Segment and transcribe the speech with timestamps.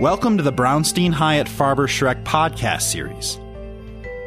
[0.00, 3.40] Welcome to the Brownstein Hyatt Farber Schreck podcast series.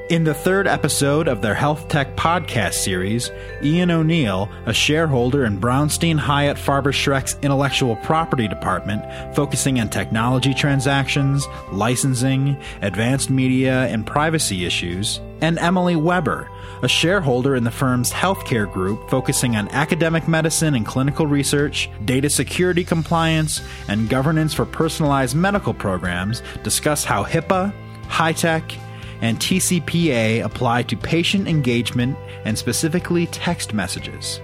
[0.09, 3.29] In the third episode of their Health Tech podcast series,
[3.61, 9.03] Ian O'Neill, a shareholder in Brownstein Hyatt Farber Schreck's intellectual property department,
[9.35, 16.49] focusing on technology transactions, licensing, advanced media, and privacy issues, and Emily Weber,
[16.81, 22.31] a shareholder in the firm's healthcare group focusing on academic medicine and clinical research, data
[22.31, 27.71] security compliance, and governance for personalized medical programs, discuss how HIPAA,
[28.07, 28.79] HITECH,
[29.21, 34.39] and TCPA apply to patient engagement and specifically text messages.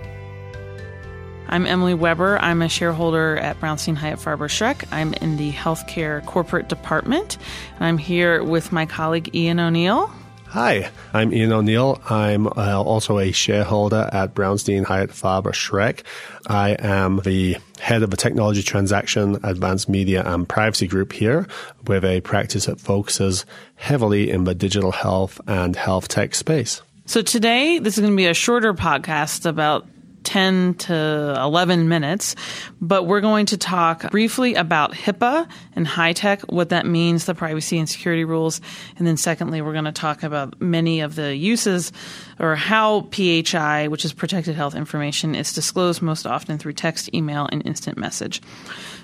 [1.48, 2.40] I'm Emily Weber.
[2.40, 4.88] I'm a shareholder at Brownstein Hyatt Farber Schreck.
[4.92, 7.38] I'm in the healthcare corporate department.
[7.76, 10.12] And I'm here with my colleague Ian O'Neill.
[10.48, 12.02] Hi, I'm Ian O'Neill.
[12.10, 16.04] I'm uh, also a shareholder at Brownstein Hyatt Farber Schreck.
[16.48, 21.48] I am the head of the technology transaction, advanced media and privacy group here
[21.86, 26.82] with a practice that focuses heavily in the digital health and health tech space.
[27.06, 29.86] So today, this is going to be a shorter podcast about
[30.26, 32.36] 10 to 11 minutes,
[32.82, 37.78] but we're going to talk briefly about HIPAA and HITECH, what that means, the privacy
[37.78, 38.60] and security rules.
[38.98, 41.92] And then, secondly, we're going to talk about many of the uses
[42.40, 47.48] or how PHI, which is protected health information, is disclosed most often through text, email,
[47.52, 48.42] and instant message.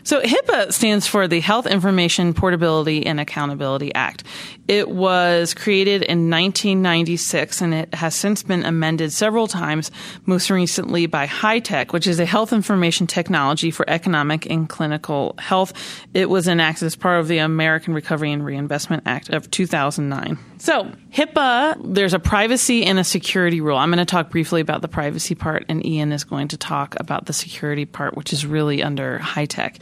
[0.03, 4.23] So HIPAA stands for the Health Information Portability and Accountability Act.
[4.67, 9.91] It was created in 1996 and it has since been amended several times,
[10.25, 15.73] most recently by HITECH, which is a health information technology for economic and clinical health.
[16.13, 20.37] It was enacted as part of the American Recovery and Reinvestment Act of 2009.
[20.61, 23.77] So, HIPAA, there's a privacy and a security rule.
[23.77, 26.95] I'm going to talk briefly about the privacy part, and Ian is going to talk
[26.99, 29.79] about the security part, which is really under HITECH.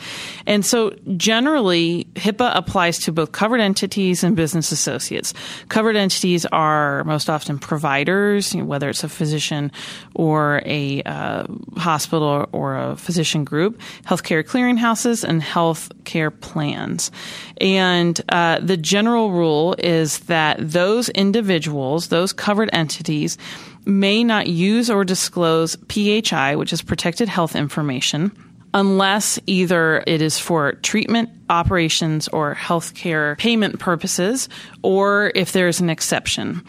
[0.47, 5.33] And so, generally, HIPAA applies to both covered entities and business associates.
[5.67, 9.73] Covered entities are most often providers, you know, whether it's a physician
[10.15, 11.43] or a uh,
[11.75, 17.11] hospital or a physician group, healthcare clearinghouses, and healthcare plans.
[17.59, 23.37] And uh, the general rule is that those individuals, those covered entities,
[23.85, 28.31] may not use or disclose PHI, which is protected health information,
[28.73, 34.49] unless either it is for treatment, operations, or healthcare payment purposes,
[34.83, 36.63] or if there's an exception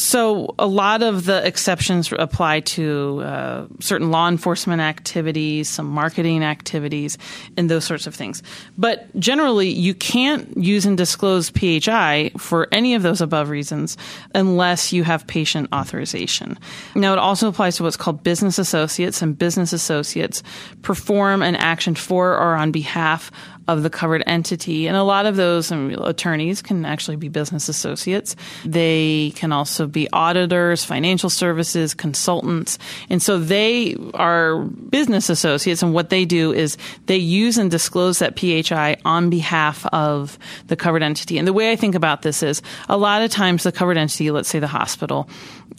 [0.00, 6.42] so a lot of the exceptions apply to uh, certain law enforcement activities, some marketing
[6.42, 7.18] activities,
[7.56, 8.42] and those sorts of things.
[8.76, 13.96] But generally, you can't use and disclose PHI for any of those above reasons
[14.34, 16.58] unless you have patient authorization.
[16.94, 20.42] Now, it also applies to what's called business associates, and business associates
[20.82, 23.30] perform an action for or on behalf
[23.68, 24.86] of the covered entity.
[24.86, 28.34] And a lot of those attorneys can actually be business associates.
[28.64, 32.78] They can also be auditors, financial services, consultants.
[33.08, 35.82] And so they are business associates.
[35.82, 40.76] And what they do is they use and disclose that PHI on behalf of the
[40.76, 41.38] covered entity.
[41.38, 44.30] And the way I think about this is a lot of times the covered entity,
[44.30, 45.28] let's say the hospital,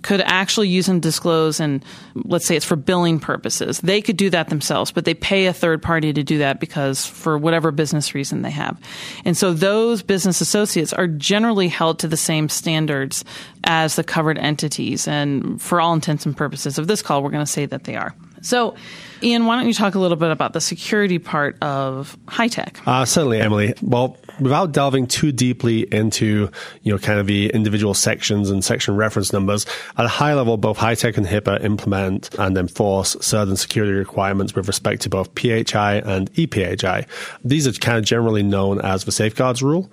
[0.01, 1.83] could actually use and disclose and
[2.15, 3.79] let's say it's for billing purposes.
[3.79, 7.05] They could do that themselves, but they pay a third party to do that because
[7.05, 8.79] for whatever business reason they have.
[9.25, 13.25] And so those business associates are generally held to the same standards
[13.63, 15.07] as the covered entities.
[15.07, 17.95] And for all intents and purposes of this call, we're going to say that they
[17.95, 18.13] are.
[18.41, 18.75] So,
[19.23, 22.85] Ian, why don't you talk a little bit about the security part of HITECH?
[22.85, 23.73] Uh, certainly, Emily.
[23.81, 26.50] Well, without delving too deeply into,
[26.81, 29.66] you know, kind of the individual sections and section reference numbers,
[29.97, 34.67] at a high level, both HITECH and HIPAA implement and enforce certain security requirements with
[34.67, 37.07] respect to both PHI and ePHI.
[37.45, 39.89] These are kind of generally known as the safeguards rule.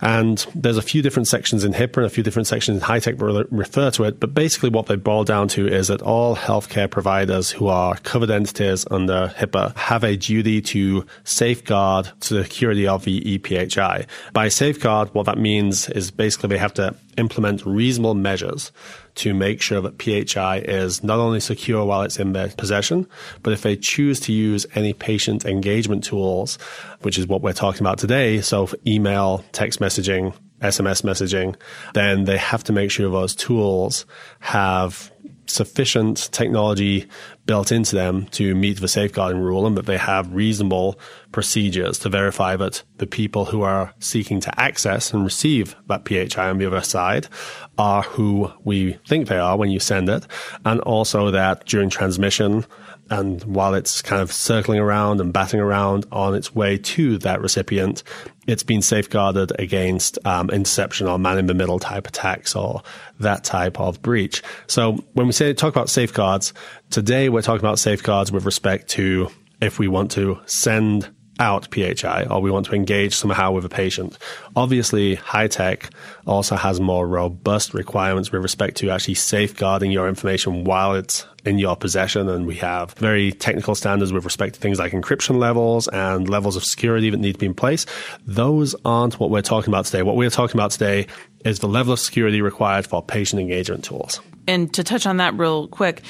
[0.00, 3.16] And there's a few different sections in HIPAA and a few different sections in HITECH
[3.18, 4.20] that refer to it.
[4.20, 8.30] But basically, what they boil down to is that all healthcare providers who are covered
[8.30, 14.06] entities under HIPAA have a duty to safeguard security of the ePHI.
[14.32, 18.72] By safeguard, what that means is basically they have to implement reasonable measures
[19.16, 23.06] to make sure that PHI is not only secure while it's in their possession,
[23.42, 26.56] but if they choose to use any patient engagement tools,
[27.02, 31.56] which is what we're talking about today, so email, text messaging, SMS messaging,
[31.92, 34.06] then they have to make sure those tools
[34.40, 35.12] have
[35.46, 37.06] sufficient technology
[37.46, 40.98] built into them to meet the safeguarding rule and that they have reasonable
[41.32, 46.48] procedures to verify that the people who are seeking to access and receive that PHI
[46.48, 47.28] on the other side
[47.76, 50.26] are who we think they are when you send it.
[50.64, 52.64] And also that during transmission,
[53.10, 57.40] And while it's kind of circling around and batting around on its way to that
[57.40, 58.02] recipient,
[58.46, 62.82] it's been safeguarded against um, interception or man in the middle type attacks or
[63.20, 64.42] that type of breach.
[64.66, 66.52] So when we say talk about safeguards,
[66.90, 69.28] today we're talking about safeguards with respect to
[69.60, 73.68] if we want to send out PHI or we want to engage somehow with a
[73.68, 74.18] patient.
[74.56, 75.90] Obviously, HITECH
[76.26, 81.58] also has more robust requirements with respect to actually safeguarding your information while it's in
[81.58, 82.28] your possession.
[82.28, 86.56] And we have very technical standards with respect to things like encryption levels and levels
[86.56, 87.86] of security that need to be in place.
[88.26, 90.02] Those aren't what we're talking about today.
[90.02, 91.06] What we're talking about today
[91.44, 94.20] is the level of security required for patient engagement tools.
[94.46, 96.02] And to touch on that real quick,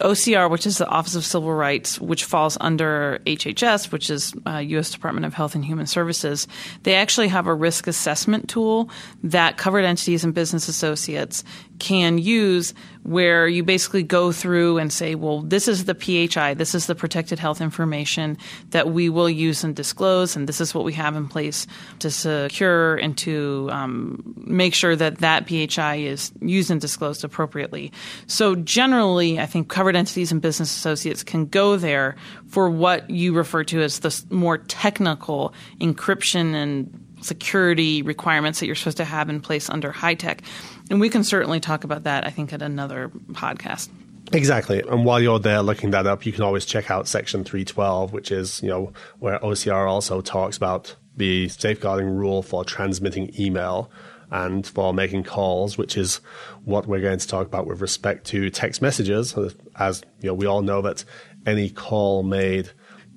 [0.00, 4.58] OCR, which is the Office of Civil Rights, which falls under HHS, which is uh,
[4.58, 4.90] U.S.
[4.90, 6.48] Department of Health and Human Services,
[6.82, 8.90] they actually have a risk assessment tool
[9.22, 11.44] that covered entities and business associates
[11.78, 16.74] can use where you basically go through and say, well, this is the PHI, this
[16.74, 18.38] is the protected health information
[18.70, 21.66] that we will use and disclose, and this is what we have in place
[21.98, 27.92] to secure and to um, make sure that that PHI is used and disclosed appropriately.
[28.26, 32.16] So, generally, I think covered entities and business associates can go there
[32.48, 38.74] for what you refer to as the more technical encryption and security requirements that you're
[38.74, 40.40] supposed to have in place under HITECH.
[40.90, 43.88] And we can certainly talk about that, I think, at another podcast.
[44.32, 44.82] Exactly.
[44.88, 48.30] And while you're there looking that up, you can always check out section 312, which
[48.30, 53.90] is, you know, where OCR also talks about the safeguarding rule for transmitting email
[54.34, 56.16] and for making calls, which is
[56.64, 59.32] what we're going to talk about with respect to text messages.
[59.76, 61.04] As you know, we all know that
[61.46, 62.70] any call made,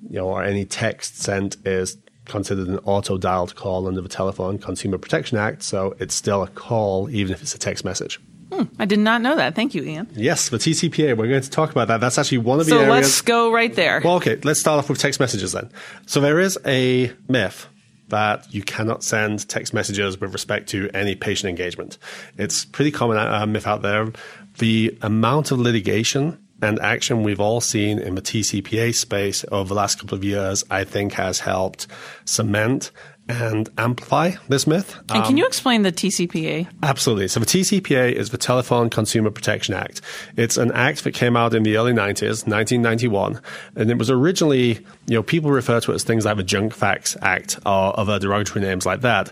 [0.08, 4.58] you know, or any text sent is considered an auto dialed call under the Telephone
[4.58, 8.20] Consumer Protection Act, so it's still a call even if it's a text message.
[8.52, 9.56] Hmm, I did not know that.
[9.56, 10.08] Thank you, Ian.
[10.14, 12.00] Yes, the TCPA, we're going to talk about that.
[12.00, 12.90] That's actually one of the so areas.
[12.90, 14.00] let's go right there.
[14.04, 15.70] Well, okay, let's start off with text messages then.
[16.06, 17.66] So there is a myth
[18.08, 21.98] that you cannot send text messages with respect to any patient engagement.
[22.36, 24.12] It's pretty common uh, myth out there.
[24.58, 29.74] The amount of litigation and action we've all seen in the TCPA space over the
[29.74, 31.86] last couple of years, I think has helped
[32.24, 32.90] cement
[33.28, 34.96] and amplify this myth.
[35.10, 36.68] And can um, you explain the TCPA?
[36.82, 37.28] Absolutely.
[37.28, 40.00] So the TCPA is the Telephone Consumer Protection Act.
[40.36, 43.40] It's an act that came out in the early 90s, 1991,
[43.76, 46.72] and it was originally, you know, people refer to it as things like the Junk
[46.72, 49.30] Fax Act or other derogatory names like that.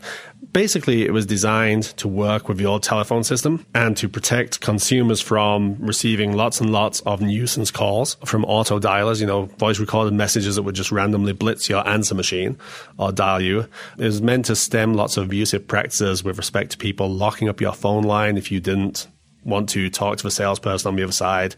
[0.52, 5.76] Basically, it was designed to work with your telephone system and to protect consumers from
[5.78, 10.56] receiving lots and lots of nuisance calls from auto dialers, you know, voice recorded messages
[10.56, 12.56] that would just randomly blitz your answer machine
[12.98, 13.69] or dial you.
[13.98, 17.60] It was meant to stem lots of abusive practices with respect to people locking up
[17.60, 19.08] your phone line if you didn't
[19.44, 21.54] want to talk to the salesperson on the other side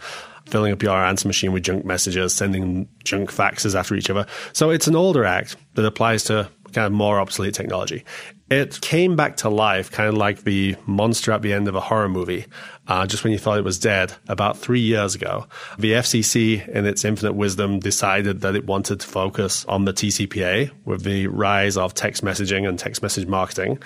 [0.48, 4.26] filling up your answer machine with junk messages, sending junk faxes after each other.
[4.52, 8.04] So it's an older act that applies to kind of more obsolete technology.
[8.50, 11.80] It came back to life, kind of like the monster at the end of a
[11.80, 12.46] horror movie,
[12.86, 15.46] uh, just when you thought it was dead, about three years ago.
[15.78, 20.70] The FCC, in its infinite wisdom, decided that it wanted to focus on the TCPA
[20.86, 23.82] with the rise of text messaging and text message marketing.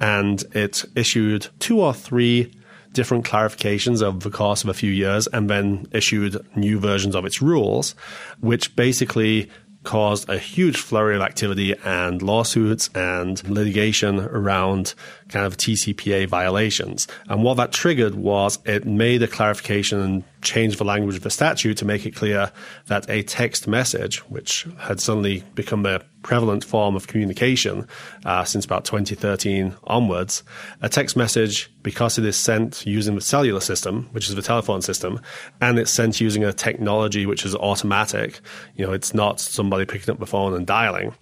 [0.00, 2.52] And it issued two or three
[2.94, 7.26] different clarifications over the course of a few years and then issued new versions of
[7.26, 7.96] its rules,
[8.40, 9.50] which basically
[9.84, 14.94] caused a huge flurry of activity and lawsuits and litigation around
[15.28, 17.06] kind of TCPA violations.
[17.28, 21.30] And what that triggered was it made a clarification and changed the language of the
[21.30, 22.52] statute to make it clear
[22.86, 27.86] that a text message, which had suddenly become a prevalent form of communication
[28.24, 30.42] uh, since about 2013 onwards,
[30.82, 34.82] a text message, because it is sent using the cellular system, which is the telephone
[34.82, 35.20] system,
[35.60, 38.40] and it's sent using a technology which is automatic,
[38.76, 41.14] you know, it's not somebody picking up the phone and dialing,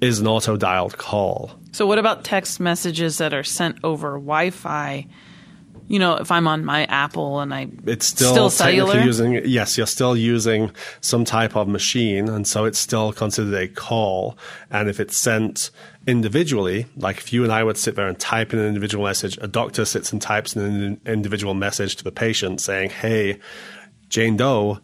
[0.00, 1.52] is an auto dialed call.
[1.72, 5.06] So, what about text messages that are sent over Wi Fi?
[5.88, 9.76] You know, if I'm on my Apple and I it's still, still cellular using yes,
[9.76, 14.38] you're still using some type of machine, and so it's still considered a call.
[14.70, 15.70] And if it's sent
[16.06, 19.36] individually, like if you and I would sit there and type in an individual message,
[19.42, 23.40] a doctor sits and types an individual message to the patient saying, "Hey,
[24.08, 24.78] Jane Doe,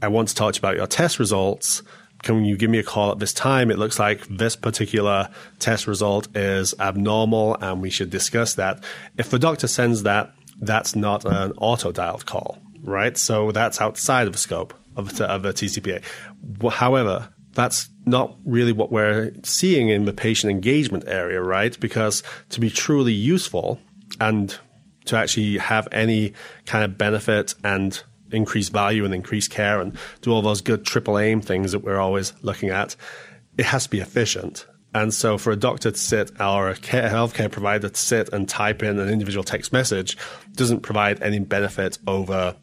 [0.00, 1.82] I want to talk to you about your test results."
[2.22, 3.70] Can you give me a call at this time?
[3.70, 8.82] It looks like this particular test result is abnormal and we should discuss that.
[9.18, 13.16] If the doctor sends that, that's not an auto dialed call, right?
[13.16, 16.02] So that's outside of the scope of, of the TCPA.
[16.70, 21.78] However, that's not really what we're seeing in the patient engagement area, right?
[21.80, 23.80] Because to be truly useful
[24.20, 24.56] and
[25.06, 26.32] to actually have any
[26.66, 28.02] kind of benefit and
[28.32, 32.00] increase value and increase care and do all those good triple aim things that we're
[32.00, 32.96] always looking at,
[33.58, 34.66] it has to be efficient.
[34.94, 38.48] And so for a doctor to sit or a care, healthcare provider to sit and
[38.48, 40.18] type in an individual text message
[40.52, 42.54] doesn't provide any benefit over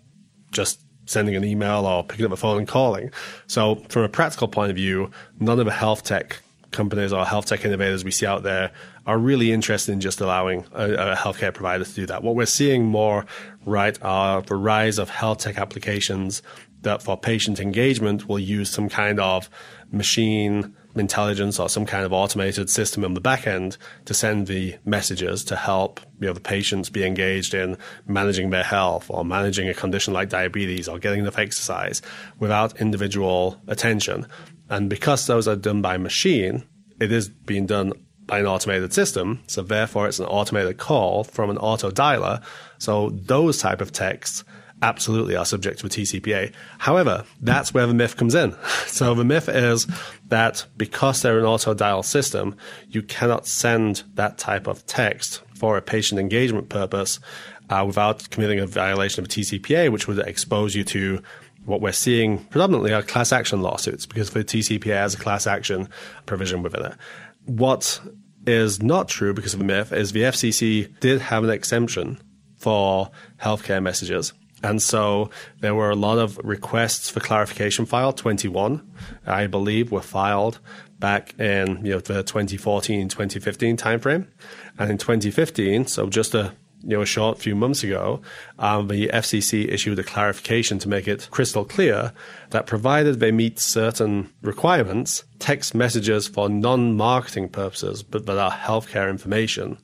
[0.52, 3.12] just sending an email or picking up a phone and calling.
[3.48, 5.10] So from a practical point of view,
[5.40, 8.72] none of the health tech companies or health tech innovators we see out there
[9.10, 12.22] are really interested in just allowing a, a healthcare provider to do that.
[12.22, 13.26] What we're seeing more,
[13.66, 16.44] right, are the rise of health tech applications
[16.84, 19.50] that for patient engagement will use some kind of
[19.92, 24.76] machine intelligence or some kind of automated system on the back end to send the
[24.86, 29.68] messages to help you know the patients be engaged in managing their health or managing
[29.70, 32.04] a condition like diabetes or getting enough exercise
[32.38, 34.28] without individual attention.
[34.70, 36.64] And because those are done by machine,
[37.02, 37.94] it is being done
[38.30, 39.42] by an automated system.
[39.48, 42.42] So therefore it's an automated call from an auto dialer.
[42.78, 44.44] So those type of texts
[44.82, 46.54] absolutely are subject to a TCPA.
[46.78, 48.56] However, that's where the myth comes in.
[48.88, 49.88] So the myth is
[50.28, 52.56] that because they're an auto dial system,
[52.90, 57.20] you cannot send that type of text for a patient engagement purpose
[57.70, 61.22] uh, without committing a violation of TCPA, which would expose you to
[61.66, 65.88] what we're seeing predominantly are class action lawsuits because the TCPA has a class action
[66.26, 66.94] provision within it.
[67.46, 68.02] What
[68.50, 72.20] is not true because of the myth is the FCC did have an exemption
[72.58, 74.34] for healthcare messages.
[74.64, 75.30] And so
[75.62, 78.86] there were a lot of requests for clarification file 21,
[79.26, 80.60] I believe, were filed
[81.00, 84.28] back in you know the 2014 2015 timeframe.
[84.78, 88.22] And in 2015, so just a you know, a short few months ago,
[88.58, 92.14] um, the FCC issued a clarification to make it crystal clear
[92.52, 99.10] that provided they meet certain requirements, text messages for non-marketing purposes, but that are healthcare
[99.10, 99.78] information,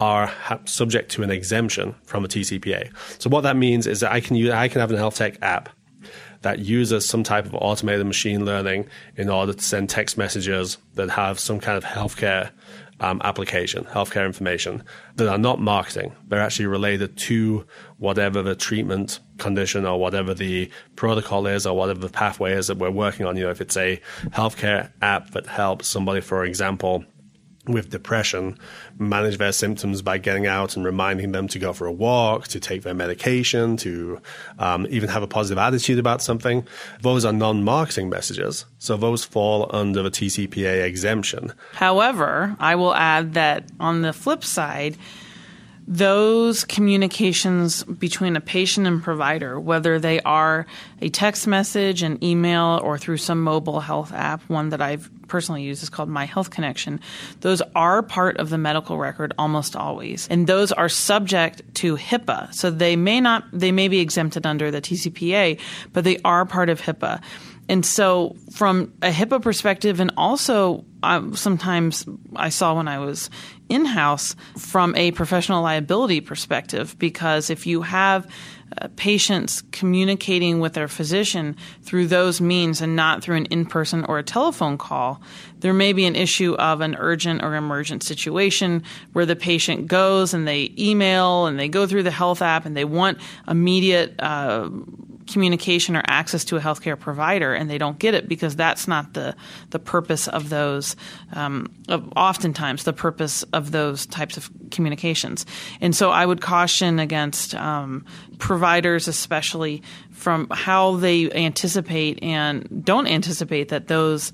[0.00, 2.90] are ha- subject to an exemption from a TCPA.
[3.20, 5.38] So what that means is that I can use, I can have an health tech
[5.42, 5.68] app
[6.46, 8.86] that uses some type of automated machine learning
[9.16, 12.52] in order to send text messages that have some kind of healthcare
[13.00, 14.84] um, application, healthcare information
[15.16, 16.14] that are not marketing.
[16.28, 17.66] They're actually related to
[17.98, 22.78] whatever the treatment condition or whatever the protocol is or whatever the pathway is that
[22.78, 23.36] we're working on.
[23.36, 27.04] You know, if it's a healthcare app that helps somebody, for example,
[27.66, 28.58] with depression
[28.98, 32.60] manage their symptoms by getting out and reminding them to go for a walk, to
[32.60, 34.20] take their medication, to
[34.58, 36.66] um, even have a positive attitude about something.
[37.02, 38.64] Those are non marketing messages.
[38.78, 41.52] So those fall under the TCPA exemption.
[41.72, 44.96] However, I will add that on the flip side,
[45.88, 50.66] those communications between a patient and provider, whether they are
[51.00, 55.62] a text message, an email, or through some mobile health app, one that I've personally
[55.62, 57.00] used is called My Health Connection,
[57.40, 60.26] those are part of the medical record almost always.
[60.28, 62.52] And those are subject to HIPAA.
[62.54, 65.60] So they may not, they may be exempted under the TCPA,
[65.92, 67.22] but they are part of HIPAA.
[67.68, 73.28] And so, from a HIPAA perspective, and also um, sometimes I saw when I was
[73.68, 78.26] in house from a professional liability perspective, because if you have
[78.80, 84.04] uh, patients communicating with their physician through those means and not through an in person
[84.06, 85.20] or a telephone call,
[85.60, 88.82] there may be an issue of an urgent or emergent situation
[89.12, 92.76] where the patient goes and they email and they go through the health app and
[92.76, 93.18] they want
[93.48, 94.14] immediate.
[94.18, 94.68] Uh,
[95.26, 99.14] communication or access to a healthcare provider and they don't get it because that's not
[99.14, 99.34] the
[99.70, 100.96] the purpose of those
[101.32, 105.46] um, of oftentimes the purpose of those types of communications.
[105.80, 108.04] And so I would caution against um,
[108.38, 114.32] providers especially from how they anticipate and don't anticipate that those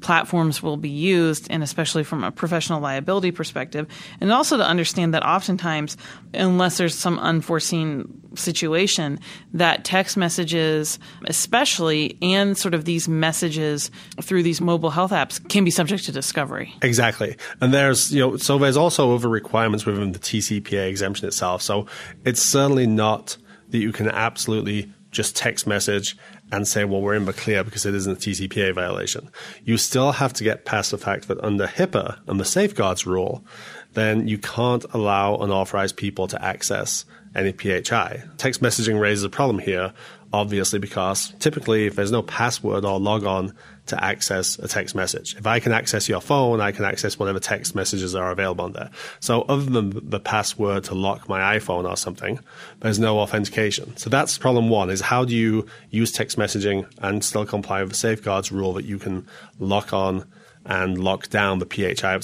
[0.00, 3.86] platforms will be used, and especially from a professional liability perspective.
[4.20, 5.96] And also to understand that oftentimes,
[6.34, 9.18] unless there's some unforeseen situation,
[9.52, 13.90] that text messages, especially, and sort of these messages
[14.22, 16.74] through these mobile health apps can be subject to discovery.
[16.82, 17.36] Exactly.
[17.60, 21.62] And there's, you know, so there's also over requirements within the TCPA exemption itself.
[21.62, 21.86] So
[22.24, 23.36] it's certainly not
[23.70, 26.16] that you can absolutely just text message
[26.52, 29.30] and say, well, we're in clear because it isn't a TCPA violation.
[29.64, 33.44] You still have to get past the fact that under HIPAA and the safeguards rule,
[33.94, 37.04] then you can't allow unauthorized people to access
[37.34, 38.24] any PHI.
[38.38, 39.92] Text messaging raises a problem here,
[40.32, 43.52] obviously, because typically if there's no password or logon
[43.86, 45.36] to access a text message.
[45.36, 48.72] If I can access your phone, I can access whatever text messages are available on
[48.72, 48.90] there.
[49.18, 52.38] So other than the password to lock my iPhone or something,
[52.80, 53.96] there's no authentication.
[53.96, 57.90] So that's problem one is how do you use text messaging and still comply with
[57.90, 59.26] the safeguards rule that you can
[59.58, 60.24] lock on
[60.66, 61.66] and lock down the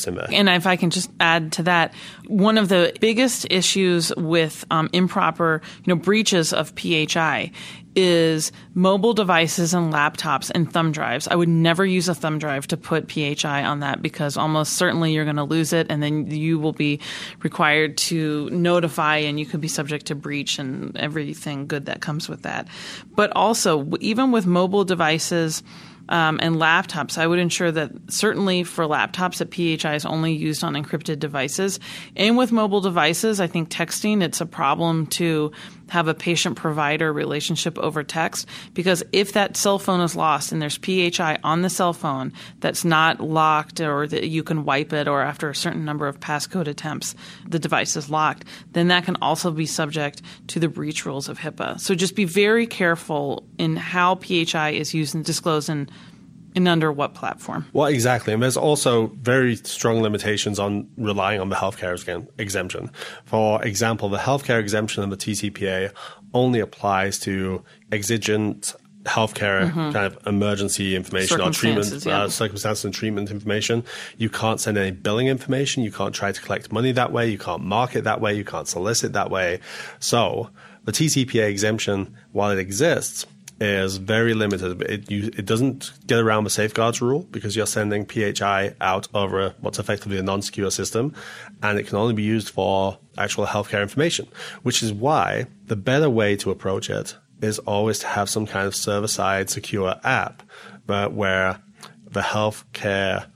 [0.06, 0.26] in there.
[0.30, 1.94] And if I can just add to that,
[2.26, 7.50] one of the biggest issues with um, improper, you know, breaches of PHI
[7.96, 11.26] is mobile devices and laptops and thumb drives.
[11.28, 15.14] I would never use a thumb drive to put PHI on that because almost certainly
[15.14, 17.00] you're going to lose it and then you will be
[17.42, 22.28] required to notify and you could be subject to breach and everything good that comes
[22.28, 22.68] with that.
[23.14, 25.62] But also, even with mobile devices,
[26.08, 30.62] um, and laptops, I would ensure that certainly for laptops that PHI is only used
[30.64, 31.80] on encrypted devices.
[32.16, 35.52] And with mobile devices, I think texting, it's a problem to
[35.88, 40.60] have a patient provider relationship over text because if that cell phone is lost and
[40.60, 45.08] there's PHI on the cell phone that's not locked or that you can wipe it
[45.08, 47.14] or after a certain number of passcode attempts
[47.46, 51.38] the device is locked, then that can also be subject to the breach rules of
[51.38, 51.80] HIPAA.
[51.80, 55.88] So just be very careful in how PHI is used and disclosed in
[56.56, 57.66] and under what platform?
[57.74, 58.32] Well, exactly.
[58.32, 62.90] And there's also very strong limitations on relying on the healthcare exemption.
[63.26, 65.92] For example, the healthcare exemption in the TCPA
[66.32, 69.92] only applies to exigent healthcare mm-hmm.
[69.92, 72.22] kind of emergency information or treatment yeah.
[72.22, 73.84] uh, circumstances and treatment information.
[74.16, 75.84] You can't send any billing information.
[75.84, 77.28] You can't try to collect money that way.
[77.28, 78.34] You can't market that way.
[78.34, 79.60] You can't solicit that way.
[80.00, 80.50] So
[80.84, 83.26] the TCPA exemption, while it exists,
[83.60, 84.82] is very limited.
[84.82, 89.54] It, you, it doesn't get around the safeguards rule because you're sending PHI out over
[89.60, 91.14] what's effectively a non-secure system,
[91.62, 94.28] and it can only be used for actual healthcare information,
[94.62, 98.66] which is why the better way to approach it is always to have some kind
[98.66, 100.42] of server-side secure app,
[100.86, 101.60] but where
[102.10, 103.26] the healthcare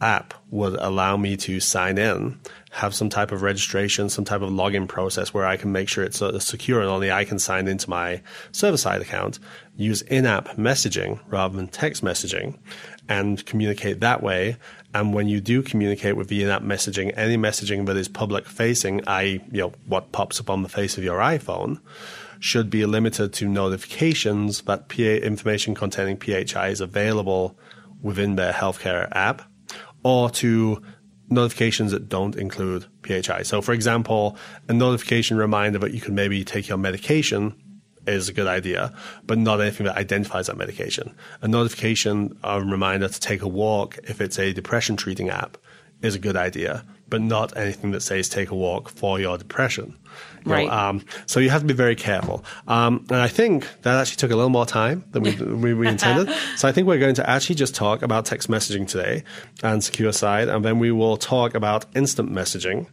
[0.00, 2.38] app would allow me to sign in
[2.76, 6.04] have some type of registration, some type of login process where I can make sure
[6.04, 8.20] it's uh, secure and only I can sign into my
[8.52, 9.38] server side account,
[9.78, 12.58] use in app messaging rather than text messaging,
[13.08, 14.58] and communicate that way.
[14.92, 18.44] And when you do communicate with the in app messaging, any messaging that is public
[18.44, 21.80] facing, i.e., you know, what pops up on the face of your iPhone,
[22.40, 27.58] should be limited to notifications that PA information containing PHI is available
[28.02, 29.50] within their healthcare app
[30.02, 30.82] or to
[31.28, 33.42] notifications that don't include PHI.
[33.42, 34.36] So, for example,
[34.68, 37.54] a notification reminder that you can maybe take your medication
[38.06, 41.14] is a good idea, but not anything that identifies that medication.
[41.42, 45.58] A notification, a reminder to take a walk if it's a depression treating app
[46.02, 49.96] is a good idea, but not anything that says take a walk for your depression.
[50.44, 50.68] You right.
[50.68, 52.44] Know, um, so you have to be very careful.
[52.68, 55.88] Um, and I think that actually took a little more time than we, we, we
[55.88, 56.32] intended.
[56.56, 59.24] so I think we're going to actually just talk about text messaging today
[59.62, 62.86] and secure side, and then we will talk about instant messaging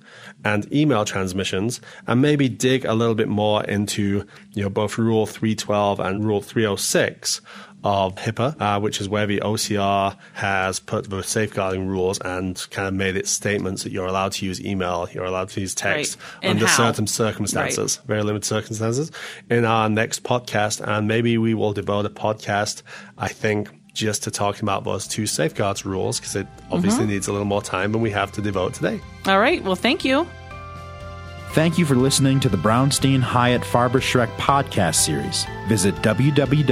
[0.43, 5.25] and email transmissions, and maybe dig a little bit more into you know both Rule
[5.25, 7.41] 312 and Rule 306
[7.83, 12.87] of HIPAA, uh, which is where the OCR has put the safeguarding rules and kind
[12.87, 16.17] of made its statements that you're allowed to use email, you're allowed to use text
[16.41, 16.51] right.
[16.51, 16.77] under how?
[16.77, 18.07] certain circumstances, right.
[18.07, 19.11] very limited circumstances,
[19.49, 20.81] in our next podcast.
[20.85, 22.83] And maybe we will devote a podcast,
[23.17, 27.11] I think, just to talking about those two safeguards rules because it obviously mm-hmm.
[27.11, 28.99] needs a little more time than we have to devote today.
[29.27, 29.63] All right.
[29.63, 30.27] Well, thank you.
[31.53, 35.45] Thank you for listening to the Brownstein Hyatt Farber Schreck podcast series.
[35.67, 36.63] Visit www.bhfs.com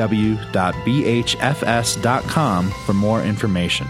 [2.71, 3.87] for more information.